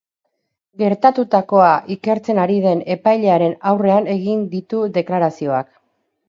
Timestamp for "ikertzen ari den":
1.95-2.81